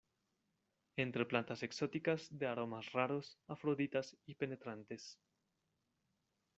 [1.05, 5.19] entre plantas exóticas, de aromas raros, afroditas y penetrantes.